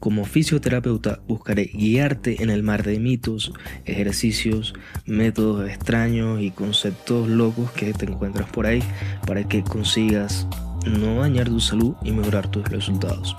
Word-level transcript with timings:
Como 0.00 0.24
fisioterapeuta 0.24 1.20
buscaré 1.28 1.64
guiarte 1.64 2.42
en 2.42 2.48
el 2.48 2.62
mar 2.62 2.84
de 2.84 2.98
mitos, 2.98 3.52
ejercicios, 3.84 4.72
métodos 5.04 5.68
extraños 5.68 6.40
y 6.40 6.52
conceptos 6.52 7.28
locos 7.28 7.70
que 7.72 7.92
te 7.92 8.06
encuentras 8.06 8.48
por 8.48 8.64
ahí 8.64 8.82
para 9.26 9.46
que 9.46 9.62
consigas 9.62 10.48
no 10.86 11.20
dañar 11.20 11.50
tu 11.50 11.60
salud 11.60 11.96
y 12.02 12.12
mejorar 12.12 12.50
tus 12.50 12.66
resultados. 12.70 13.36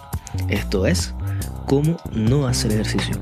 Esto 0.49 0.85
es, 0.85 1.15
cómo 1.65 1.97
no 2.13 2.45
hacer 2.45 2.73
ejercicio. 2.73 3.15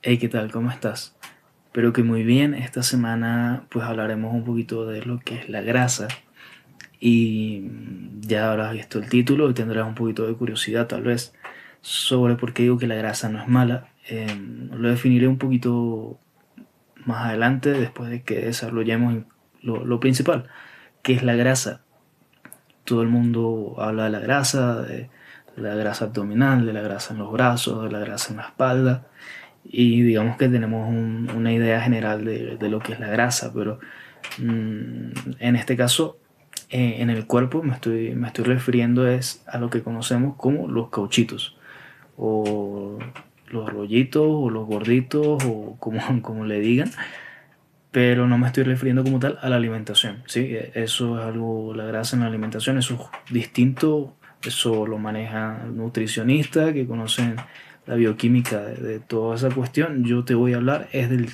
Hey, 0.00 0.16
¿qué 0.16 0.30
tal? 0.30 0.50
¿Cómo 0.50 0.70
estás? 0.70 1.14
Espero 1.66 1.92
que 1.92 2.02
muy 2.02 2.22
bien. 2.22 2.54
Esta 2.54 2.82
semana 2.82 3.66
pues 3.68 3.84
hablaremos 3.84 4.32
un 4.32 4.44
poquito 4.44 4.86
de 4.86 5.02
lo 5.02 5.20
que 5.20 5.34
es 5.34 5.50
la 5.50 5.60
grasa 5.60 6.08
y 7.06 7.68
ya 8.22 8.50
habrás 8.50 8.72
visto 8.72 8.98
el 8.98 9.10
título 9.10 9.50
y 9.50 9.52
tendrás 9.52 9.86
un 9.86 9.94
poquito 9.94 10.26
de 10.26 10.32
curiosidad 10.32 10.86
tal 10.86 11.02
vez 11.02 11.34
sobre 11.82 12.34
por 12.36 12.54
qué 12.54 12.62
digo 12.62 12.78
que 12.78 12.86
la 12.86 12.94
grasa 12.94 13.28
no 13.28 13.42
es 13.42 13.46
mala. 13.46 13.88
Em, 14.08 14.70
lo 14.72 14.88
definiré 14.88 15.28
un 15.28 15.36
poquito 15.36 16.18
más 17.04 17.26
adelante 17.26 17.72
después 17.72 18.08
de 18.08 18.22
que 18.22 18.46
desarrollemos 18.46 19.24
lo, 19.60 19.84
lo, 19.84 20.00
principal, 20.00 20.48
que 21.02 21.12
es 21.12 21.22
la 21.22 21.34
grasa. 21.34 21.82
Todo 22.84 23.02
el 23.02 23.08
mundo 23.08 23.74
habla 23.78 24.04
de 24.04 24.10
la 24.10 24.20
grasa, 24.20 24.80
de 24.80 25.10
la 25.56 25.74
grasa 25.74 26.06
abdominal, 26.06 26.64
de 26.64 26.72
la 26.72 26.80
grasa 26.80 27.12
en 27.12 27.18
los 27.18 27.30
brazos, 27.30 27.84
de 27.84 27.90
la 27.90 27.98
grasa 27.98 28.30
en 28.30 28.38
la 28.38 28.44
espalda 28.44 29.06
y 29.62 30.00
digamos 30.00 30.38
que 30.38 30.48
tenemos 30.48 30.88
una 30.88 31.52
idea 31.52 31.82
general 31.82 32.24
de, 32.24 32.56
de, 32.56 32.68
lo 32.70 32.78
que 32.78 32.94
es 32.94 33.00
la 33.00 33.08
grasa, 33.08 33.52
pero 33.52 33.78
mmm, 34.38 35.10
en 35.38 35.56
este 35.56 35.76
caso 35.76 36.18
eh, 36.74 36.96
en 37.02 37.08
el 37.08 37.24
cuerpo 37.28 37.62
me 37.62 37.72
estoy, 37.72 38.16
me 38.16 38.26
estoy 38.26 38.46
refiriendo 38.46 39.06
es 39.06 39.44
a 39.46 39.58
lo 39.58 39.70
que 39.70 39.84
conocemos 39.84 40.34
como 40.36 40.66
los 40.66 40.90
cauchitos 40.90 41.56
o 42.16 42.98
los 43.46 43.70
rollitos 43.70 44.26
o 44.26 44.50
los 44.50 44.66
gorditos 44.66 45.44
o 45.44 45.76
como, 45.78 46.00
como 46.22 46.44
le 46.44 46.58
digan 46.58 46.90
pero 47.92 48.26
no 48.26 48.38
me 48.38 48.48
estoy 48.48 48.64
refiriendo 48.64 49.04
como 49.04 49.20
tal 49.20 49.38
a 49.40 49.48
la 49.48 49.54
alimentación 49.54 50.24
¿sí? 50.26 50.56
eso 50.74 51.20
es 51.20 51.24
algo 51.24 51.74
la 51.76 51.84
grasa 51.84 52.16
en 52.16 52.22
la 52.22 52.26
alimentación 52.26 52.76
eso 52.76 52.94
es 52.94 53.32
distinto 53.32 54.16
eso 54.42 54.84
lo 54.84 54.98
maneja 54.98 55.66
nutricionista 55.72 56.72
que 56.72 56.88
conocen 56.88 57.36
la 57.86 57.94
bioquímica 57.94 58.60
de, 58.60 58.82
de, 58.82 58.98
toda 58.98 59.36
esa 59.36 59.48
cuestión 59.50 60.02
yo 60.02 60.24
te 60.24 60.34
voy 60.34 60.54
a 60.54 60.56
hablar 60.56 60.88
es 60.90 61.08
del, 61.08 61.28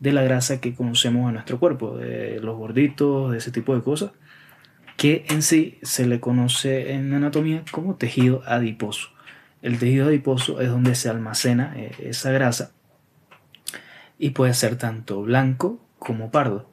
de 0.00 0.12
la 0.12 0.24
grasa 0.24 0.60
que 0.60 0.74
conocemos 0.74 1.28
en 1.28 1.34
nuestro 1.34 1.60
cuerpo 1.60 1.98
de 1.98 2.40
los 2.40 2.56
gorditos 2.56 3.30
de 3.30 3.38
ese 3.38 3.52
tipo 3.52 3.76
de 3.76 3.82
cosas 3.82 4.10
que 4.96 5.24
en 5.28 5.42
sí 5.42 5.78
se 5.82 6.06
le 6.06 6.20
conoce 6.20 6.92
en 6.92 7.12
anatomía 7.14 7.64
como 7.70 7.96
tejido 7.96 8.42
adiposo. 8.46 9.10
El 9.62 9.78
tejido 9.78 10.08
adiposo 10.08 10.60
es 10.60 10.68
donde 10.68 10.94
se 10.94 11.08
almacena 11.08 11.72
eh, 11.76 11.92
esa 12.00 12.30
grasa 12.32 12.72
y 14.18 14.30
puede 14.30 14.54
ser 14.54 14.76
tanto 14.76 15.22
blanco 15.22 15.80
como 15.98 16.30
pardo. 16.30 16.70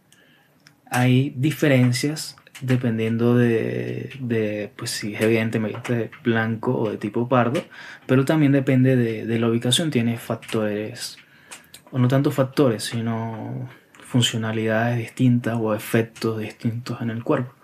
Hay 0.86 1.34
diferencias 1.36 2.36
dependiendo 2.62 3.38
de, 3.38 4.72
pues 4.76 4.92
si 4.92 5.16
es 5.16 5.22
evidentemente 5.22 6.12
blanco 6.24 6.78
o 6.78 6.90
de 6.92 6.98
tipo 6.98 7.30
pardo, 7.30 7.64
pero 8.06 8.26
también 8.26 8.52
depende 8.52 8.96
de, 8.96 9.26
de 9.26 9.40
la 9.40 9.48
ubicación, 9.48 9.92
tiene 9.92 10.18
factores, 10.18 11.18
o 11.92 12.00
no 12.00 12.08
tanto 12.08 12.32
factores, 12.32 12.84
sino 12.84 13.70
funcionalidades 14.02 14.98
distintas 14.98 15.58
o 15.60 15.74
efectos 15.74 16.40
distintos 16.40 17.02
en 17.02 17.12
el 17.12 17.24
cuerpo 17.24 17.59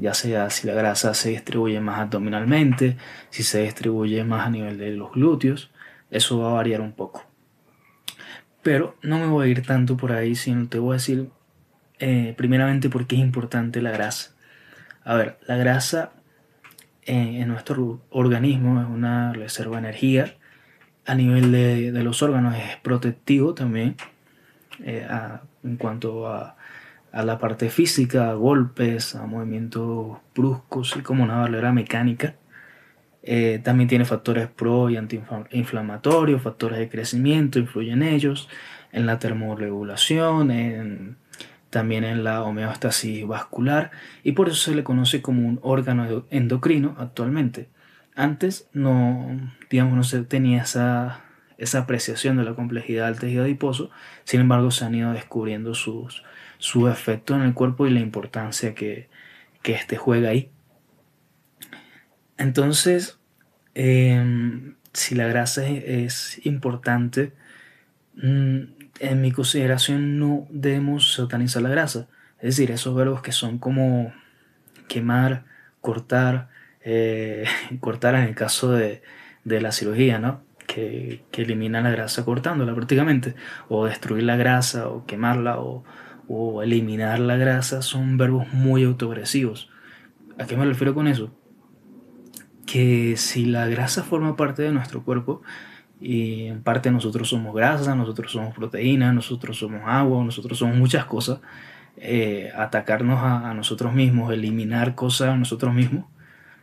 ya 0.00 0.14
sea 0.14 0.50
si 0.50 0.66
la 0.66 0.74
grasa 0.74 1.14
se 1.14 1.30
distribuye 1.30 1.80
más 1.80 2.00
abdominalmente, 2.00 2.96
si 3.30 3.42
se 3.42 3.62
distribuye 3.62 4.24
más 4.24 4.46
a 4.46 4.50
nivel 4.50 4.78
de 4.78 4.92
los 4.92 5.12
glúteos, 5.12 5.70
eso 6.10 6.38
va 6.40 6.50
a 6.50 6.54
variar 6.54 6.80
un 6.80 6.92
poco. 6.92 7.24
Pero 8.62 8.96
no 9.02 9.18
me 9.18 9.26
voy 9.26 9.48
a 9.48 9.50
ir 9.50 9.66
tanto 9.66 9.96
por 9.96 10.12
ahí, 10.12 10.34
sino 10.34 10.68
te 10.68 10.78
voy 10.78 10.92
a 10.92 10.94
decir 10.94 11.30
eh, 11.98 12.34
primeramente 12.36 12.88
por 12.88 13.06
qué 13.06 13.16
es 13.16 13.22
importante 13.22 13.82
la 13.82 13.90
grasa. 13.90 14.32
A 15.04 15.14
ver, 15.14 15.38
la 15.46 15.56
grasa 15.56 16.12
eh, 17.04 17.40
en 17.40 17.48
nuestro 17.48 18.00
organismo 18.10 18.80
es 18.80 18.88
una 18.88 19.32
reserva 19.32 19.76
de 19.76 19.88
energía. 19.88 20.36
A 21.06 21.14
nivel 21.14 21.52
de, 21.52 21.92
los 22.02 22.22
órganos 22.22 22.54
es 22.56 22.76
protectivo 22.76 23.54
también 23.54 23.96
eh, 24.84 25.06
en 25.64 25.76
cuanto 25.76 26.28
a 26.28 26.56
a 27.12 27.24
la 27.24 27.38
parte 27.38 27.70
física, 27.70 28.30
a 28.30 28.34
golpes, 28.34 29.14
a 29.14 29.26
movimientos 29.26 30.18
bruscos 30.34 30.96
y 30.96 31.02
como 31.02 31.24
una 31.24 31.38
barrera 31.38 31.72
mecánica. 31.72 32.36
Eh, 33.22 33.60
también 33.62 33.88
tiene 33.88 34.04
factores 34.04 34.48
pro 34.48 34.88
y 34.88 34.96
antiinflamatorios, 34.96 36.42
factores 36.42 36.78
de 36.78 36.88
crecimiento, 36.88 37.58
influyen 37.58 38.02
en 38.02 38.14
ellos, 38.14 38.48
en 38.92 39.06
la 39.06 39.18
termorregulación, 39.18 40.50
en, 40.50 41.16
también 41.70 42.04
en 42.04 42.24
la 42.24 42.42
homeostasis 42.42 43.26
vascular 43.26 43.92
y 44.24 44.32
por 44.32 44.48
eso 44.48 44.56
se 44.56 44.74
le 44.74 44.84
conoce 44.84 45.22
como 45.22 45.46
un 45.46 45.60
órgano 45.62 46.24
endocrino 46.30 46.96
actualmente. 46.98 47.68
Antes 48.14 48.68
no, 48.72 49.40
digamos, 49.70 49.94
no 49.94 50.02
se 50.02 50.22
tenía 50.22 50.62
esa, 50.62 51.22
esa 51.58 51.80
apreciación 51.80 52.36
de 52.36 52.44
la 52.44 52.54
complejidad 52.54 53.06
del 53.06 53.20
tejido 53.20 53.44
adiposo, 53.44 53.90
sin 54.24 54.40
embargo 54.40 54.70
se 54.70 54.84
han 54.84 54.94
ido 54.94 55.12
descubriendo 55.12 55.74
sus, 55.74 56.24
su 56.60 56.88
efecto 56.88 57.34
en 57.34 57.42
el 57.42 57.54
cuerpo 57.54 57.86
y 57.86 57.90
la 57.90 58.00
importancia 58.00 58.74
que, 58.74 59.08
que 59.62 59.72
este 59.72 59.96
juega 59.96 60.28
ahí. 60.28 60.50
Entonces, 62.38 63.18
em, 63.74 64.76
si 64.92 65.14
la 65.14 65.26
grasa 65.26 65.66
es, 65.66 66.40
importante, 66.44 67.32
mm, 68.16 68.60
en 69.00 69.20
mi 69.20 69.32
consideración 69.32 70.18
no 70.18 70.46
debemos 70.50 71.14
satanizar 71.14 71.62
la 71.62 71.70
grasa. 71.70 72.08
Es 72.38 72.56
decir, 72.56 72.70
esos 72.70 72.94
verbos 72.94 73.22
que 73.22 73.32
son 73.32 73.58
como 73.58 74.12
quemar, 74.88 75.44
cortar, 75.80 76.48
eh, 76.82 77.46
cortar 77.80 78.14
en 78.14 78.22
el 78.22 78.34
caso 78.34 78.72
de, 78.72 79.02
de 79.44 79.60
la 79.60 79.72
cirugía, 79.72 80.18
¿no? 80.18 80.42
Que, 80.66 81.24
que, 81.32 81.42
elimina 81.42 81.80
la 81.80 81.90
grasa 81.90 82.24
cortándola 82.24 82.74
prácticamente, 82.74 83.34
o 83.68 83.86
destruir 83.86 84.24
la 84.24 84.36
grasa, 84.36 84.88
o 84.88 85.04
quemarla, 85.06 85.58
o, 85.60 85.84
o 86.32 86.62
eliminar 86.62 87.18
la 87.18 87.36
grasa 87.36 87.82
son 87.82 88.16
verbos 88.16 88.52
muy 88.52 88.84
autoagresivos. 88.84 89.68
¿A 90.38 90.46
qué 90.46 90.56
me 90.56 90.64
refiero 90.64 90.94
con 90.94 91.08
eso? 91.08 91.32
Que 92.66 93.16
si 93.16 93.46
la 93.46 93.66
grasa 93.66 94.04
forma 94.04 94.36
parte 94.36 94.62
de 94.62 94.70
nuestro 94.70 95.02
cuerpo, 95.02 95.42
y 96.00 96.46
en 96.46 96.62
parte 96.62 96.92
nosotros 96.92 97.28
somos 97.28 97.52
grasa, 97.52 97.96
nosotros 97.96 98.30
somos 98.30 98.54
proteína, 98.54 99.12
nosotros 99.12 99.58
somos 99.58 99.82
agua, 99.84 100.22
nosotros 100.24 100.56
somos 100.56 100.76
muchas 100.76 101.04
cosas, 101.04 101.40
eh, 101.96 102.52
atacarnos 102.54 103.18
a, 103.20 103.52
nosotros 103.52 103.92
mismos, 103.92 104.32
eliminar 104.32 104.94
cosas 104.94 105.30
a 105.30 105.36
nosotros 105.36 105.74
mismos, 105.74 106.04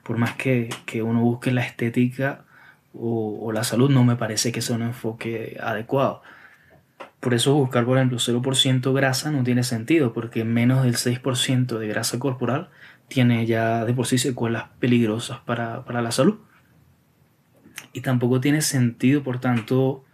por 0.01 0.17
más 0.17 0.35
que, 0.35 0.69
que 0.85 1.03
uno 1.03 1.19
busque 1.19 1.51
la 1.51 1.61
estética 1.61 2.45
o, 2.93 3.39
o, 3.41 3.51
la 3.51 3.65
salud, 3.65 3.91
no 3.91 4.05
me 4.05 4.15
parece 4.15 4.53
que 4.53 4.61
sea 4.61 4.77
un 4.77 4.83
enfoque 4.83 5.57
adecuado. 5.61 6.21
Por 7.19 7.33
eso 7.33 7.55
buscar, 7.55 7.85
por 7.85 7.97
ejemplo, 7.97 8.19
0% 8.19 8.93
grasa 8.93 9.31
no 9.31 9.43
tiene 9.43 9.63
sentido, 9.63 10.13
porque 10.13 10.43
menos 10.43 10.83
del 10.83 10.95
6% 10.95 11.79
de 11.79 11.87
grasa 11.87 12.19
corporal 12.19 12.69
tiene 13.07 13.45
ya 13.45 13.85
de 13.85 13.93
por 13.93 14.05
sí 14.05 14.17
secuelas 14.17 14.65
peligrosas 14.79 15.39
para, 15.39 15.83
para 15.85 16.01
la 16.01 16.11
salud. 16.11 16.37
Y 17.93 18.01
tampoco 18.01 18.39
tiene 18.39 18.61
sentido, 18.61 19.23
por 19.23 19.39
tanto, 19.39 20.05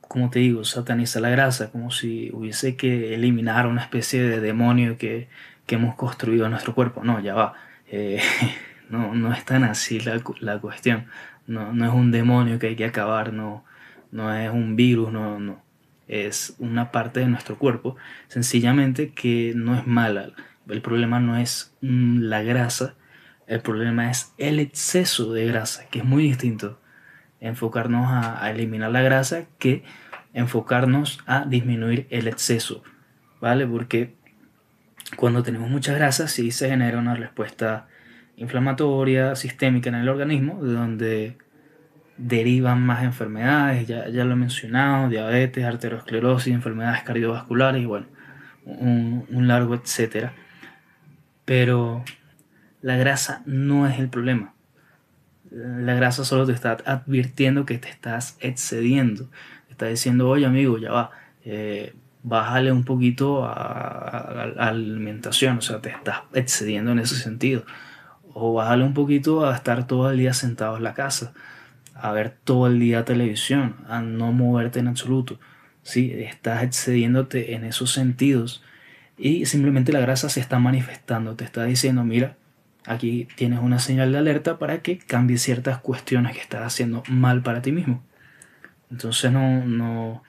como 0.00 0.30
te 0.30 0.38
digo, 0.38 0.64
satanizar 0.64 1.22
la 1.22 1.30
grasa, 1.30 1.70
como 1.72 1.90
si 1.90 2.30
hubiese 2.32 2.76
que 2.76 3.14
eliminar 3.14 3.66
una 3.66 3.82
especie 3.82 4.22
de 4.22 4.40
demonio 4.40 4.96
que, 4.98 5.28
que 5.66 5.74
hemos 5.74 5.96
construido 5.96 6.44
en 6.44 6.52
nuestro 6.52 6.74
cuerpo. 6.74 7.02
No, 7.04 7.20
ya 7.20 7.34
va. 7.34 7.54
Eh, 7.88 8.20
no, 8.90 9.14
no 9.14 9.32
es 9.32 9.44
tan 9.44 9.64
así 9.64 10.00
la, 10.00 10.22
la 10.40 10.60
cuestión. 10.60 11.06
No, 11.48 11.72
no, 11.72 11.86
es 11.86 11.92
un 11.92 12.12
demonio 12.12 12.58
que 12.58 12.68
hay 12.68 12.76
que 12.76 12.84
acabar, 12.84 13.32
no, 13.32 13.64
no 14.12 14.34
es 14.34 14.50
un 14.50 14.76
virus, 14.76 15.10
no, 15.12 15.40
no 15.40 15.67
es 16.08 16.56
una 16.58 16.90
parte 16.90 17.20
de 17.20 17.26
nuestro 17.26 17.58
cuerpo, 17.58 17.96
sencillamente 18.28 19.10
que 19.10 19.52
no 19.54 19.76
es 19.76 19.86
mala. 19.86 20.30
El 20.68 20.82
problema 20.82 21.20
no 21.20 21.36
es 21.36 21.74
mm, 21.82 22.20
la 22.22 22.42
grasa, 22.42 22.94
El 23.46 23.60
problema 23.62 24.10
es 24.10 24.34
el 24.36 24.60
exceso 24.60 25.32
de 25.32 25.46
grasa, 25.46 25.86
que 25.90 26.00
es 26.00 26.04
muy 26.04 26.24
distinto. 26.24 26.80
Enfocarnos 27.40 28.08
a, 28.10 28.50
eliminar 28.50 28.90
la 28.90 29.00
grasa 29.00 29.46
que 29.58 29.84
enfocarnos 30.34 31.20
a 31.26 31.44
disminuir 31.46 32.06
el 32.10 32.28
exceso, 32.28 32.82
¿vale? 33.40 33.66
Porque 33.66 34.16
cuando 35.16 35.42
tenemos 35.42 35.70
mucha 35.70 35.94
grasa 35.94 36.28
sí 36.28 36.50
se 36.50 36.68
genera 36.68 36.98
una 36.98 37.14
respuesta 37.14 37.88
inflamatoria 38.36 39.34
sistémica 39.34 39.88
en 39.88 39.96
el 39.96 40.08
organismo, 40.08 40.62
de 40.62 40.72
donde 40.72 41.38
derivan 42.18 42.84
más 42.84 43.04
enfermedades, 43.04 43.86
ya, 43.86 44.08
ya 44.08 44.24
lo 44.24 44.32
he 44.32 44.36
mencionado, 44.36 45.08
diabetes, 45.08 45.64
arteriosclerosis, 45.64 46.52
enfermedades 46.52 47.02
cardiovasculares 47.04 47.82
y 47.82 47.86
bueno, 47.86 48.06
un, 48.64 49.48
largo 49.48 49.74
etcétera. 49.74 50.34
Pero 51.44 52.04
la 52.82 52.96
grasa 52.96 53.42
no 53.46 53.86
es 53.86 53.98
el 53.98 54.08
problema. 54.08 54.54
La 55.50 55.94
grasa 55.94 56.24
solo 56.24 56.44
te 56.44 56.52
está 56.52 56.76
advirtiendo 56.84 57.64
que 57.64 57.78
te 57.78 57.88
estás 57.88 58.36
excediendo. 58.40 59.30
Te 59.66 59.72
está 59.72 59.86
diciendo, 59.86 60.28
oye 60.28 60.44
amigo, 60.44 60.76
ya 60.76 60.92
va, 60.92 61.10
eh, 61.44 61.94
bájale 62.22 62.72
un 62.72 62.84
poquito 62.84 63.46
a, 63.46 64.52
la 64.54 64.68
alimentación, 64.68 65.58
o 65.58 65.62
sea, 65.62 65.80
te 65.80 65.90
estás 65.90 66.22
excediendo 66.34 66.92
en 66.92 66.98
ese 66.98 67.16
sentido. 67.16 67.64
O 68.34 68.54
bájale 68.54 68.84
un 68.84 68.94
poquito 68.94 69.46
a 69.46 69.54
estar 69.54 69.86
todo 69.86 70.10
el 70.10 70.18
día 70.18 70.34
sentado 70.34 70.76
en 70.76 70.84
la 70.84 70.94
casa, 70.94 71.32
a 72.00 72.12
ver 72.12 72.30
todo 72.44 72.66
el 72.66 72.78
día 72.78 73.04
televisión, 73.04 73.76
a 73.88 74.00
no 74.00 74.32
moverte 74.32 74.78
en 74.78 74.88
absoluto. 74.88 75.38
Sí, 75.82 76.12
estás 76.12 76.62
excediéndote 76.62 77.54
en 77.54 77.64
esos 77.64 77.92
sentidos 77.92 78.62
y 79.16 79.46
simplemente 79.46 79.92
la 79.92 80.00
grasa 80.00 80.28
se 80.28 80.40
está 80.40 80.58
manifestando, 80.58 81.34
te 81.34 81.44
está 81.44 81.64
diciendo, 81.64 82.04
mira, 82.04 82.36
aquí 82.86 83.26
tienes 83.36 83.60
una 83.60 83.78
señal 83.78 84.12
de 84.12 84.18
alerta 84.18 84.58
para 84.58 84.80
que 84.80 84.98
cambies 84.98 85.42
ciertas 85.42 85.78
cuestiones 85.78 86.34
que 86.34 86.40
estás 86.40 86.62
haciendo 86.62 87.02
mal 87.08 87.42
para 87.42 87.62
ti 87.62 87.72
mismo. 87.72 88.02
Entonces 88.90 89.32
no, 89.32 89.64
no, 89.64 90.22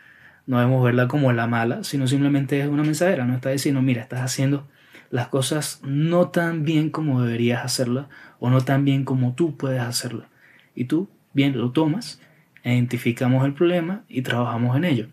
no 0.48 0.60
debemos 0.60 0.84
verla 0.84 1.08
como 1.08 1.32
la 1.34 1.48
mala, 1.48 1.84
sino 1.84 2.08
simplemente 2.08 2.60
es 2.60 2.68
una 2.68 2.84
mensajera, 2.84 3.26
no 3.26 3.36
está 3.36 3.52
diciendo, 3.52 3.82
mira, 3.82 4.02
estás 4.02 4.22
haciendo 4.22 4.68
las 5.12 5.28
cosas 5.28 5.82
no 5.84 6.30
tan 6.30 6.64
bien 6.64 6.90
como 6.90 7.22
deberías 7.22 7.64
hacerlas 7.64 8.08
o 8.40 8.50
no 8.50 8.62
tan 8.62 8.86
bien 8.86 9.06
como 9.06 9.34
tú 9.34 9.58
puedes 9.58 9.82
hacerlas. 9.82 10.28
Y 10.76 10.86
tú 10.86 11.10
bien 11.40 11.58
lo 11.58 11.72
tomas, 11.72 12.20
identificamos 12.66 13.46
el 13.46 13.54
problema 13.54 14.04
y 14.10 14.24
trabajamos 14.24 14.76
en 14.76 14.84
ello. 14.84 15.08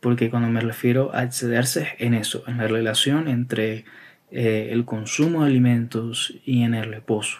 Porque 0.00 0.28
cuando 0.28 0.50
me 0.50 0.60
refiero 0.60 1.14
a 1.14 1.24
excederse 1.24 1.94
en 1.98 2.12
eso, 2.12 2.44
en 2.46 2.58
la 2.58 2.68
relación 2.68 3.26
entre 3.26 3.86
eh, 4.30 4.68
el 4.70 4.84
consumo 4.84 5.40
de 5.40 5.46
alimentos 5.46 6.34
y 6.44 6.62
en 6.62 6.74
el 6.74 6.92
reposo. 6.92 7.38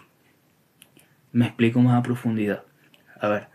Me 1.30 1.44
explico 1.44 1.80
más 1.80 1.98
a 1.98 2.02
profundidad. 2.02 2.64
A 3.20 3.28
ver, 3.28 3.48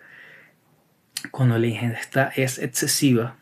cuando 1.31 1.57
la 1.57 1.65
ingesta 1.65 2.31
es 2.35 2.59
excesiva 2.59 3.37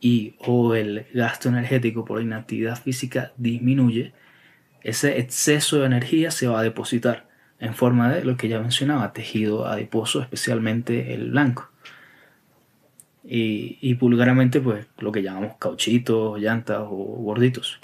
y 0.00 0.36
o 0.38 0.76
el 0.76 1.06
gasto 1.12 1.48
energético 1.48 2.04
por 2.04 2.22
inactividad 2.22 2.80
física 2.80 3.32
disminuye, 3.36 4.12
ese 4.82 5.18
exceso 5.18 5.80
de 5.80 5.86
energía 5.86 6.30
se 6.30 6.46
va 6.46 6.60
a 6.60 6.62
depositar 6.62 7.27
en 7.60 7.74
forma 7.74 8.12
de 8.12 8.24
lo 8.24 8.36
que 8.36 8.48
ya 8.48 8.60
mencionaba, 8.60 9.12
tejido 9.12 9.66
adiposo, 9.66 10.20
especialmente 10.20 11.14
el 11.14 11.30
blanco. 11.30 11.70
Y, 13.24 13.78
y 13.80 13.94
vulgarmente, 13.94 14.60
pues 14.60 14.86
lo 14.98 15.12
que 15.12 15.22
llamamos 15.22 15.56
cauchitos, 15.58 16.40
llantas 16.40 16.78
o 16.80 16.94
gorditos. 16.94 17.78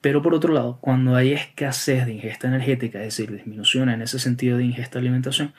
Pero 0.00 0.22
por 0.22 0.34
otro 0.34 0.52
lado, 0.52 0.78
cuando 0.80 1.16
hay 1.16 1.32
escasez 1.32 2.06
de 2.06 2.12
ingesta 2.12 2.48
energética, 2.48 2.98
es 3.00 3.16
decir, 3.16 3.32
disminución 3.32 3.88
en 3.88 4.02
ese 4.02 4.18
sentido 4.18 4.58
de 4.58 4.64
ingesta 4.64 4.98
alimentación, 4.98 5.54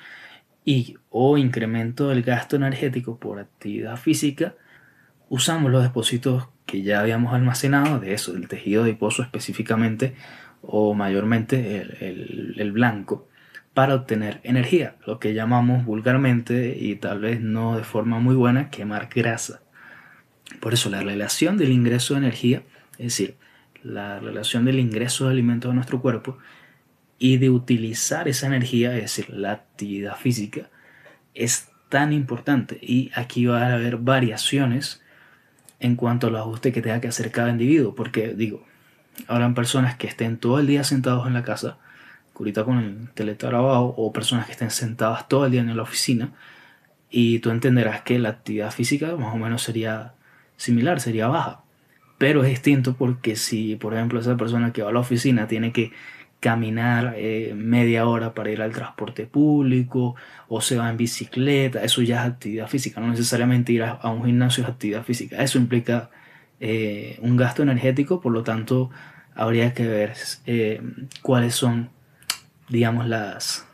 y 0.64 0.98
o 1.10 1.38
incremento 1.38 2.10
del 2.10 2.24
gasto 2.24 2.56
energético 2.56 3.20
por 3.20 3.40
actividad 3.40 3.98
física, 3.98 4.56
usamos 5.30 5.72
los 5.72 5.84
depósitos 5.84 6.50
que 6.66 6.82
ya 6.82 7.00
habíamos 7.00 7.34
almacenado, 7.34 8.00
de 8.00 8.14
eso, 8.14 8.34
del 8.34 8.48
tejido 8.48 8.84
adiposo 8.84 9.22
específicamente, 9.22 10.16
o 10.68 10.94
mayormente 10.94 11.82
el, 11.82 12.56
el, 12.58 12.72
blanco, 12.72 13.28
para 13.74 13.96
obtener 13.96 14.40
energía, 14.44 14.96
lo 15.06 15.20
que 15.20 15.34
llamamos 15.34 15.86
vulgarmente 15.86 16.78
y 16.80 16.96
tal 16.96 17.20
vez 17.20 17.42
no 17.42 17.78
de 17.78 17.84
forma 17.84 18.20
muy 18.20 18.36
buena 18.36 18.70
quemar 18.70 19.10
grasa. 19.14 19.62
Por 20.60 20.74
eso 20.74 20.90
la 20.90 21.02
relación 21.02 21.58
del 21.58 21.72
ingreso 21.72 22.14
de 22.14 22.20
energía, 22.20 22.64
es 22.94 23.06
decir, 23.06 23.36
la 23.84 24.20
relación 24.20 24.66
del 24.66 24.80
ingreso 24.80 25.26
de 25.26 25.32
alimentos 25.32 25.72
a 25.72 25.74
nuestro 25.74 26.02
cuerpo 26.02 26.38
y 27.20 27.38
de 27.38 27.50
utilizar 27.50 28.28
esa 28.28 28.48
energía, 28.48 28.96
es 28.96 29.04
decir, 29.04 29.30
la 29.30 29.52
actividad 29.52 30.16
física, 30.18 30.70
es 31.34 31.70
tan 31.90 32.14
importante. 32.14 32.80
Y 32.82 33.12
aquí 33.16 33.46
va 33.46 33.68
a 33.68 33.74
haber 33.74 33.98
variaciones 33.98 35.02
en 35.80 35.96
cuanto 35.96 36.28
al 36.28 36.36
ajuste 36.38 36.72
que 36.72 36.82
tenga 36.82 37.02
que 37.02 37.08
hacer 37.08 37.32
cada 37.32 37.50
individuo, 37.50 37.94
porque 37.96 38.34
digo, 38.34 38.66
habrán 39.28 39.56
personas 39.56 39.96
que 39.96 40.08
estén 40.08 40.38
todo 40.38 40.60
el 40.60 40.68
día 40.68 40.84
sentados 40.84 41.28
en 41.28 41.34
la 41.34 41.44
casa, 41.44 41.78
curita 42.34 42.64
con 42.64 42.80
el 42.80 43.10
teletrabajo, 43.14 43.94
o 43.98 44.14
personas 44.14 44.46
que 44.46 44.52
estén 44.54 44.72
sentadas 44.72 45.28
todo 45.28 45.46
el 45.46 45.52
día 45.52 45.62
en 45.62 45.76
la 45.76 45.84
oficina, 45.84 46.32
y 47.10 47.40
tú 47.40 47.50
entenderás 47.52 48.02
que 48.02 48.20
la 48.20 48.30
actividad 48.30 48.72
física 48.72 49.16
más 49.16 49.34
o 49.34 49.38
menos 49.38 49.64
sería 49.64 50.14
similar, 50.58 51.00
sería 51.00 51.28
baja. 51.28 51.62
Pero 52.18 52.44
es 52.44 52.50
distinto 52.50 52.96
porque 52.96 53.36
si, 53.36 53.76
por 53.76 53.94
ejemplo, 53.94 54.20
esa 54.20 54.38
persona 54.38 54.74
que 54.74 54.82
va 54.82 54.90
a 54.90 54.94
la 54.94 55.00
oficina 55.00 55.48
tiene 55.48 55.72
que 55.72 55.92
caminar 56.40 57.16
eh, 57.18 57.54
media 57.56 58.08
hora 58.08 58.34
para 58.34 58.52
ir 58.52 58.62
al 58.62 58.72
transporte 58.72 59.26
público 59.26 60.16
o 60.48 60.62
se 60.62 60.78
va 60.78 60.90
en 60.90 60.98
bicicleta, 60.98 61.84
eso 61.84 62.02
ya 62.04 62.22
es 62.24 62.34
actividad 62.34 62.68
física, 62.68 63.02
no 63.02 63.08
necesariamente 63.08 63.74
ir 63.74 63.84
a, 63.84 64.00
un 64.12 64.26
gimnasio 64.26 64.64
es 64.64 64.70
actividad 64.70 65.04
física, 65.04 65.42
eso 65.42 65.58
implica 65.58 66.12
eh, 66.60 67.20
un 67.22 67.36
gasto 67.38 67.64
energético, 67.64 68.22
por 68.22 68.32
lo 68.32 68.44
tanto 68.44 68.90
habría 69.36 69.74
que 69.74 69.88
ver 69.88 70.14
eh, 70.46 70.82
cuáles 71.22 71.56
son, 71.56 71.90
digamos, 72.70 73.08
las 73.08 73.68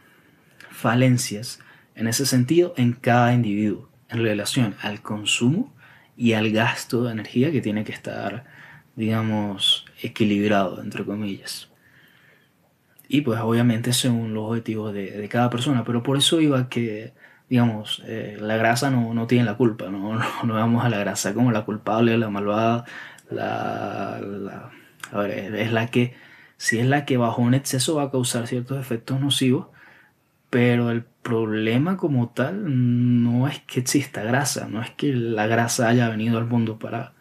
falencias 0.70 1.60
en 1.96 2.08
ese 2.08 2.26
sentido 2.26 2.74
en 2.78 2.94
cada 2.94 3.34
individuo 3.34 3.90
en 4.10 4.24
relación 4.24 4.76
al 4.82 5.02
consumo 5.02 5.74
y 6.18 6.34
al 6.34 6.52
gasto 6.52 7.04
de 7.04 7.12
energía 7.12 7.52
que 7.52 7.62
tiene 7.62 7.84
que 7.84 7.92
estar, 7.92 8.46
digamos, 8.96 9.86
equilibrado, 10.02 10.82
entre 10.82 11.06
comillas. 11.06 11.70
Y 13.08 13.22
pues 13.22 13.40
obviamente 13.42 13.94
según 13.94 14.34
los 14.34 14.50
objetivos 14.50 14.94
de, 14.94 15.12
de, 15.12 15.30
cada 15.30 15.50
persona, 15.50 15.84
pero 15.84 16.02
por 16.02 16.18
eso 16.18 16.40
iba 16.40 16.70
que, 16.70 17.14
digamos, 17.52 18.02
eh, 18.08 18.38
la 18.40 18.56
grasa 18.56 18.90
no, 18.90 19.14
no, 19.14 19.28
tiene 19.28 19.44
la 19.44 19.58
culpa, 19.58 19.90
¿no? 19.90 20.14
No, 20.44 20.44
no 20.46 20.54
vamos 20.54 20.86
a 20.86 20.90
la 20.90 21.00
grasa 21.00 21.34
como 21.34 21.52
la 21.52 21.66
culpable, 21.66 22.18
la 22.18 22.30
malvada, 22.30 22.86
la, 23.30 24.22
la 24.22 24.72
a 25.12 25.20
ver, 25.20 25.56
es 25.56 25.74
la 25.74 25.88
que, 25.88 26.16
si 26.56 26.80
es 26.80 26.86
la 26.88 27.04
que 27.06 27.18
bajo 27.18 27.42
un 27.42 27.54
exceso 27.54 27.96
va 27.96 28.04
a 28.04 28.12
causar 28.12 28.48
ciertos 28.48 28.80
efectos 28.80 29.20
nocivos, 29.20 29.68
pero 30.50 30.92
el 30.92 31.04
problema 31.04 31.98
como 31.98 32.30
tal 32.30 32.64
no 33.24 33.50
es 33.50 33.60
que 33.62 33.82
exista 33.82 34.24
grasa, 34.24 34.70
no 34.70 34.82
es 34.82 34.92
que 34.92 35.14
la 35.14 35.46
grasa 35.48 35.90
haya 35.90 36.08
venido 36.08 36.38
al 36.38 36.46
mundo 36.48 36.80
para, 36.80 37.14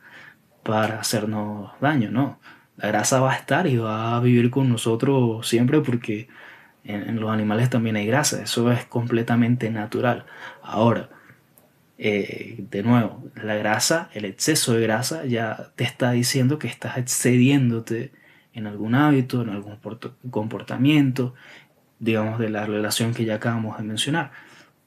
para 0.62 1.00
hacernos 1.00 1.72
daño, 1.80 2.10
no 2.12 2.38
la 2.76 2.88
grasa 2.88 3.20
va 3.20 3.32
a 3.32 3.36
estar 3.36 3.66
y 3.66 3.76
va 3.76 4.16
a 4.16 4.20
vivir 4.20 4.50
con 4.50 4.68
nosotros 4.68 5.46
siempre 5.46 5.80
porque 5.80 6.28
en, 6.84 7.20
los 7.20 7.30
animales 7.30 7.70
también 7.70 7.96
hay 7.96 8.06
grasa, 8.06 8.42
eso 8.42 8.70
es 8.72 8.84
completamente 8.86 9.70
natural. 9.70 10.24
Ahora, 10.62 11.10
eh, 11.98 12.64
de 12.70 12.82
nuevo, 12.82 13.24
la 13.34 13.56
grasa, 13.56 14.08
el 14.14 14.24
exceso 14.24 14.74
de 14.74 14.82
grasa 14.82 15.24
ya 15.26 15.70
te 15.76 15.84
está 15.84 16.12
diciendo 16.12 16.58
que 16.58 16.68
estás 16.68 16.98
excediéndote 16.98 18.12
en 18.54 18.66
algún 18.66 18.94
hábito, 18.94 19.42
en 19.42 19.50
algún 19.50 19.78
comportamiento, 20.30 21.34
digamos, 21.98 22.38
de 22.38 22.50
la 22.50 22.66
relación 22.66 23.14
que 23.14 23.24
ya 23.24 23.36
acabamos 23.36 23.76
de 23.78 23.84
mencionar. 23.84 24.32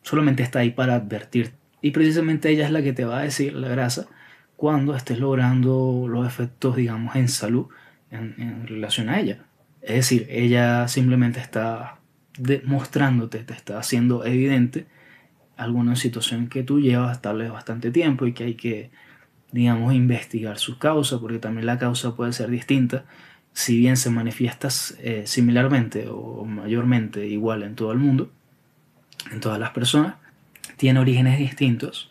Solamente 0.02 0.44
está 0.44 0.60
ahí 0.60 0.72
para 0.72 0.96
advertir. 0.96 1.54
Y 1.82 1.92
precisamente 1.92 2.50
ella 2.50 2.66
es 2.66 2.72
la 2.72 2.82
que 2.82 2.94
te 2.94 3.06
va 3.06 3.20
a 3.20 3.24
decir 3.24 3.54
la 3.54 3.68
grasa 3.70 4.08
cuando 4.56 4.96
estés 4.96 5.20
logrando 5.20 6.06
los 6.08 6.26
efectos, 6.26 6.76
digamos, 6.76 7.16
en 7.16 7.28
salud 7.28 7.68
en, 8.12 8.68
relación 8.68 9.10
a 9.10 9.20
ella. 9.20 9.40
Es 9.84 9.96
decir, 9.96 10.28
ella 10.30 10.88
simplemente 10.88 11.42
está 11.42 12.00
demostrándote, 12.38 13.40
te 13.40 13.54
está 13.54 13.78
haciendo 13.78 14.26
evidente 14.26 14.88
alguna 15.58 15.96
situación 15.96 16.48
que 16.48 16.64
tú 16.64 16.80
llevas 16.80 17.22
tal 17.22 17.40
vez 17.40 17.52
bastante 17.52 17.92
tiempo 17.92 18.26
y 18.26 18.34
que 18.34 18.46
hay 18.46 18.54
que, 18.56 18.92
digamos, 19.52 19.94
investigar 19.94 20.58
su 20.58 20.80
causa, 20.80 21.20
porque 21.20 21.38
también 21.38 21.66
la 21.66 21.78
causa 21.78 22.16
puede 22.16 22.32
ser 22.32 22.50
distinta, 22.50 23.04
si 23.52 23.78
bien 23.78 23.98
se 23.98 24.10
manifiesta 24.10 24.70
eh, 25.00 25.24
similarmente 25.26 26.08
o 26.10 26.46
mayormente 26.46 27.28
igual 27.28 27.62
en 27.62 27.76
todo 27.76 27.92
el 27.92 28.00
mundo, 28.00 28.32
en 29.32 29.42
todas 29.42 29.60
las 29.60 29.72
personas, 29.72 30.16
tiene 30.78 31.00
orígenes 31.00 31.38
distintos. 31.38 32.10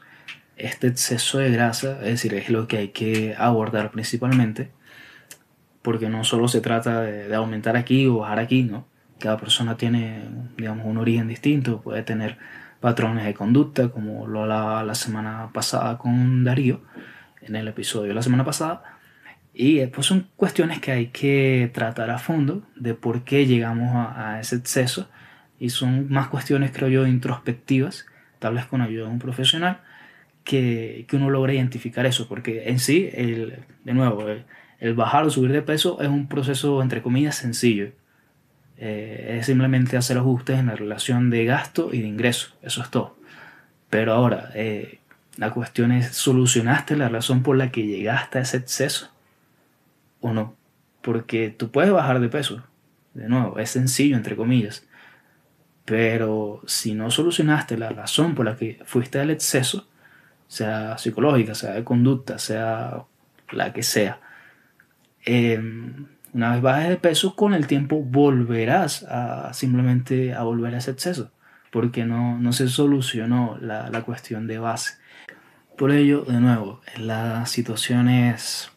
Este 0.57 0.89
exceso 0.89 1.39
de 1.39 1.51
grasa, 1.51 1.99
es 2.03 2.23
decir, 2.23 2.35
es 2.35 2.51
lo 2.51 2.69
que 2.69 2.77
hay 2.77 2.89
que 2.89 3.35
abordar 3.37 3.91
principalmente 3.91 4.71
porque 5.83 6.09
no 6.09 6.25
solo 6.25 6.49
se 6.49 6.61
trata 6.61 7.03
de, 7.03 7.35
aumentar 7.35 7.77
aquí 7.77 8.07
o 8.07 8.19
bajar 8.19 8.39
aquí, 8.39 8.63
¿no? 8.63 8.87
cada 9.23 9.37
persona 9.39 9.77
tiene, 9.77 10.21
digamos, 10.57 10.85
un 10.85 10.99
origen 10.99 11.29
distinto, 11.29 11.81
puede 11.81 12.03
tener 12.03 12.39
patrones 12.81 13.25
de 13.25 13.35
conducta, 13.35 13.89
como 13.89 14.27
lo 14.27 14.43
hablaba 14.43 14.83
la 14.83 14.97
semana 14.97 15.51
pasada 15.55 15.97
con 15.97 16.43
Darío, 16.45 16.81
en 17.41 17.55
el 17.55 17.69
episodio 17.69 18.09
de 18.09 18.15
la 18.15 18.23
semana 18.23 18.45
pasada. 18.45 18.99
Y 19.55 19.87
pues 19.87 20.07
son 20.07 20.29
cuestiones 20.37 20.81
que 20.81 20.91
hay 20.91 21.07
que 21.09 21.71
tratar 21.73 22.11
a 22.11 22.19
fondo 22.19 22.63
de 22.75 22.95
por 22.95 23.23
qué 23.23 23.47
llegamos 23.47 23.95
a, 23.95 24.35
a 24.35 24.41
ese 24.41 24.57
exceso. 24.57 25.09
Y 25.61 25.71
son 25.71 26.11
más 26.11 26.27
cuestiones, 26.29 26.73
creo 26.73 26.89
yo, 26.89 27.07
introspectivas, 27.07 28.07
tal 28.41 28.55
vez 28.55 28.67
con 28.67 28.81
ayuda 28.81 29.05
de 29.05 29.13
un 29.13 29.19
profesional, 29.21 29.83
que, 30.43 31.05
que 31.07 31.17
uno 31.17 31.31
logra 31.31 31.55
identificar 31.55 32.07
eso. 32.07 32.27
Porque 32.29 32.69
en 32.69 32.81
sí, 32.81 33.09
el, 33.13 33.61
de 33.85 33.95
nuevo, 33.95 34.29
el, 34.29 34.45
bajar 34.91 35.25
o 35.25 35.31
subir 35.31 35.53
de 35.53 35.63
peso 35.63 36.01
es 36.01 36.09
un 36.09 36.27
proceso, 36.27 36.83
entre 36.83 37.03
comillas, 37.03 37.37
sencillo. 37.37 37.93
Eh, 38.77 39.37
es 39.39 39.47
simplemente 39.47 39.97
hacer 39.97 40.19
ajustes 40.19 40.59
en 40.59 40.67
la 40.67 40.75
relación 40.75 41.31
de 41.31 41.45
gasto 41.45 41.91
y 41.93 42.01
de 42.01 42.09
ingreso. 42.09 42.49
Eso 42.63 42.83
es 42.83 42.91
todo. 42.91 43.17
Pero 43.91 44.13
ahora, 44.13 44.51
eh, 44.55 44.99
la 45.37 45.51
cuestión 45.53 45.93
es, 45.93 46.09
¿solucionaste 46.17 46.97
la 46.97 47.09
razón 47.09 47.43
por 47.45 47.57
la 47.57 47.71
que 47.71 47.87
llegaste 47.87 48.39
a 48.39 48.43
ese 48.43 48.57
exceso? 48.57 49.11
¿O 50.21 50.33
no? 50.33 50.57
Porque 51.01 51.51
tú 51.51 51.71
puedes 51.71 51.93
bajar 51.93 52.19
de 52.21 52.29
peso. 52.29 52.63
De 53.15 53.29
nuevo, 53.29 53.59
es 53.59 53.71
sencillo, 53.71 54.17
entre 54.17 54.35
comillas. 54.35 54.87
Pero 55.85 56.63
si 56.67 56.95
no 56.95 57.11
solucionaste 57.11 57.77
la 57.77 57.91
razón 57.91 58.35
por 58.35 58.47
la 58.47 58.57
que 58.57 58.81
fuiste 58.85 59.21
al 59.21 59.31
exceso, 59.31 59.87
sea 60.49 60.99
psicológica, 60.99 61.55
sea 61.55 61.73
de 61.73 61.85
conducta, 61.85 62.39
sea 62.39 63.05
la 63.53 63.73
que 63.73 63.83
sea, 63.83 64.21
em, 65.25 66.07
una 66.33 66.53
vez 66.53 66.63
bajes 66.63 66.89
de 66.89 66.97
peso, 66.97 67.37
con 67.37 67.55
el 67.55 67.67
tiempo 67.67 68.03
volverás 68.03 69.05
a 69.05 69.53
simplemente 69.53 70.35
a 70.35 70.43
volver 70.43 70.75
a 70.75 70.79
ese 70.79 70.93
exceso, 70.93 71.31
porque 71.71 72.05
no, 72.05 72.39
no 72.39 72.53
se 72.53 72.69
solucionó 72.69 73.59
la, 73.61 73.91
la 73.91 74.03
cuestión 74.03 74.47
de 74.47 74.59
base. 74.59 74.95
Por 75.77 75.91
ello, 75.91 76.23
de 76.23 76.41
nuevo, 76.41 76.81
la 76.99 77.47
situación 77.47 78.09
es 78.09 78.71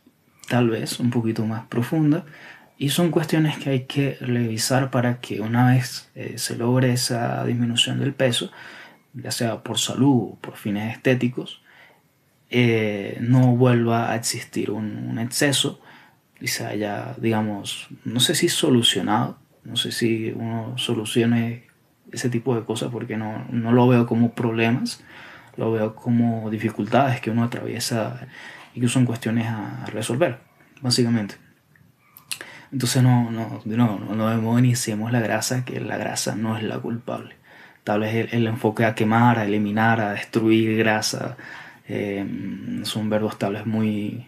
tal 0.48 0.70
vez 0.70 1.00
un 1.00 1.10
poquito 1.10 1.46
más 1.46 1.66
profunda 1.68 2.26
y 2.78 2.90
son 2.90 3.12
cuestiones 3.12 3.58
que 3.58 3.70
hay 3.70 3.84
que 3.86 4.18
revisar 4.20 4.92
para 4.92 5.20
que 5.20 5.42
una 5.42 5.72
vez 5.72 6.10
eh, 6.16 6.38
se 6.38 6.58
logre 6.58 6.92
esa 6.92 7.44
disminución 7.46 8.00
del 8.00 8.14
peso, 8.14 8.52
ya 9.14 9.32
sea 9.32 9.64
por 9.64 9.80
salud 9.80 10.34
o 10.34 10.38
por 10.42 10.58
fines 10.58 10.96
estéticos, 10.96 11.62
eh, 12.50 13.18
no 13.22 13.56
vuelva 13.56 14.12
a 14.12 14.16
existir 14.16 14.72
un, 14.72 15.10
un, 15.10 15.20
exceso 15.20 15.80
y 16.40 16.48
se 16.48 16.66
haya, 16.66 17.16
digamos, 17.18 17.88
no 18.04 18.20
sé 18.20 18.36
si 18.36 18.50
solucionado, 18.50 19.38
no 19.64 19.76
sé 19.76 19.92
si 19.92 20.32
uno 20.32 20.78
solucione 20.78 21.64
ese 22.12 22.30
tipo 22.30 22.56
de 22.56 22.64
cosas 22.64 22.92
porque 22.92 23.18
no, 23.18 23.46
no 23.50 23.72
lo 23.72 23.88
veo 23.88 24.06
como 24.06 24.34
problemas, 24.34 25.04
lo 25.58 25.72
veo 25.72 25.96
como 25.96 26.50
dificultades 26.50 27.22
que 27.22 27.32
uno 27.32 27.44
atraviesa 27.44 28.28
y 28.74 28.82
que 28.82 28.88
son 28.88 29.06
cuestiones 29.06 29.48
a 29.48 29.86
resolver, 29.88 30.40
básicamente. 30.82 31.36
Entonces 32.72 33.02
no, 33.04 33.32
no, 33.32 33.62
no, 33.66 34.16
no, 34.16 34.60
iniciemos 34.60 35.12
la 35.12 35.22
grasa, 35.22 35.64
que 35.64 35.80
la 35.80 35.98
grasa 35.98 36.36
no 36.36 36.58
es 36.58 36.64
la 36.64 36.80
culpable. 36.80 37.36
Tal 37.84 38.02
vez 38.02 38.16
el, 38.16 38.30
el 38.40 38.48
enfoque 38.48 38.84
a 38.84 38.96
quemar, 38.96 39.40
a 39.40 39.46
eliminar, 39.46 40.02
a 40.02 40.12
destruir 40.12 40.78
grasa, 40.78 41.38
eh, 41.88 42.26
son 42.84 43.10
verbos 43.10 43.38
tal 43.38 43.54
vez 43.54 43.66
muy 43.66 44.28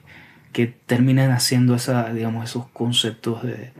que 0.51 0.67
terminan 0.67 1.31
haciendo 1.31 1.75
esa, 1.75 2.13
digamos, 2.13 2.45
esos 2.45 2.67
conceptos 2.67 3.43
de, 3.43 3.71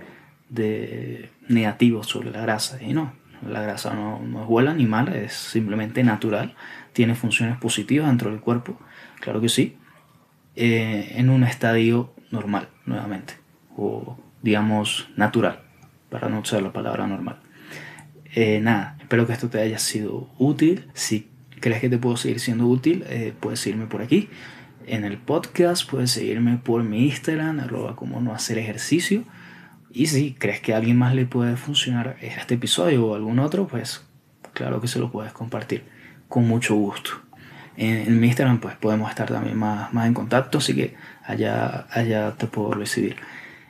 de 0.50 1.30
negativos 1.48 2.08
sobre 2.08 2.32
la 2.32 2.42
grasa. 2.42 2.82
Y 2.82 2.94
no, 2.94 3.14
la 3.48 3.62
grasa 3.62 3.94
no, 3.94 4.20
no 4.20 4.42
es 4.42 4.48
buena 4.48 4.74
ni 4.74 4.86
mala, 4.86 5.16
es 5.16 5.34
simplemente 5.34 6.04
natural, 6.04 6.56
tiene 6.94 7.16
funciones 7.16 7.58
positivas 7.58 8.08
dentro 8.08 8.32
del 8.32 8.40
cuerpo, 8.40 8.80
claro 9.20 9.42
que 9.42 9.50
sí, 9.50 9.78
eh, 10.56 11.14
en 11.16 11.30
un 11.30 11.44
estadio 11.44 12.14
normal, 12.32 12.70
nuevamente, 12.86 13.36
o 13.76 14.18
digamos, 14.42 15.10
natural, 15.16 15.62
para 16.10 16.30
no 16.30 16.40
usar 16.40 16.62
la 16.62 16.74
palabra 16.74 17.06
normal. 17.08 17.40
Eh, 18.34 18.60
nada, 18.62 18.98
espero 19.00 19.26
que 19.26 19.34
esto 19.34 19.50
te 19.50 19.60
haya 19.60 19.80
sido 19.80 20.30
útil. 20.38 20.88
Si 20.94 21.28
crees 21.60 21.82
que 21.82 21.90
te 21.90 21.98
puedo 21.98 22.18
seguir 22.18 22.40
siendo 22.40 22.68
útil, 22.68 23.04
eh, 23.08 23.34
puedes 23.40 23.60
seguirme 23.60 23.88
por 23.88 24.02
aquí 24.02 24.30
en 24.88 25.04
el 25.04 25.18
podcast, 25.18 25.90
puedes 25.90 26.12
seguirme 26.12 26.58
por 26.58 26.84
mi 26.84 27.06
Instagram, 27.06 27.60
arroba 27.60 27.96
como 27.96 28.22
no 28.22 28.34
hacer 28.34 28.58
ejercicio. 28.58 29.24
Y 29.92 30.08
si 30.08 30.34
crees 30.34 30.60
que 30.60 30.74
a 30.74 30.78
alguien 30.78 30.98
más 30.98 31.14
le 31.14 31.26
puede 31.26 31.58
funcionar 31.58 32.18
este 32.22 32.56
episodio 32.56 33.06
o 33.06 33.16
algún 33.16 33.40
otro, 33.40 33.68
pues 33.68 34.06
claro 34.54 34.82
que 34.82 34.88
se 34.88 35.00
lo 35.00 35.12
puedes 35.12 35.34
compartir 35.34 35.84
con 36.28 36.48
mucho 36.48 36.76
gusto. 36.76 37.12
En, 37.76 38.08
en 38.08 38.20
mi 38.20 38.28
Instagram 38.28 38.60
pues 38.60 38.76
podemos 38.76 39.10
estar 39.10 39.28
también 39.28 39.58
más, 39.58 39.94
más 39.94 40.08
en 40.08 40.14
contacto, 40.14 40.58
así 40.58 40.74
que 40.74 40.96
allá, 41.24 41.88
allá 41.92 42.34
te 42.38 42.48
puedo 42.48 42.72
recibir. 42.72 43.18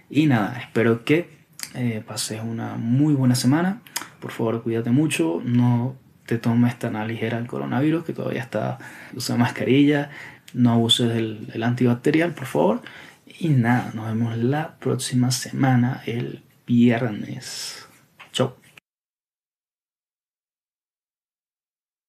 Y 0.09 0.27
nada, 0.27 0.57
espero 0.59 1.03
que 1.03 1.37
eh, 1.73 2.03
pases 2.05 2.41
una 2.43 2.75
muy 2.75 3.13
buena 3.13 3.35
semana. 3.35 3.81
Por 4.19 4.31
favor, 4.31 4.63
cuídate 4.63 4.91
mucho. 4.91 5.41
No 5.43 5.95
te 6.25 6.37
tomes 6.37 6.77
tan 6.79 6.95
a 6.95 7.05
ligera 7.05 7.37
el 7.37 7.47
coronavirus, 7.47 8.03
que 8.03 8.13
todavía 8.13 8.41
está. 8.41 8.77
Usa 9.15 9.35
mascarilla. 9.35 10.09
No 10.53 10.71
abuses 10.71 11.13
del, 11.13 11.63
antibacterial, 11.63 12.33
por 12.33 12.45
favor. 12.45 12.81
Y 13.39 13.49
nada, 13.49 13.91
nos 13.93 14.07
vemos 14.07 14.37
la 14.37 14.75
próxima 14.77 15.31
semana, 15.31 16.01
el 16.05 16.41
viernes. 16.65 17.86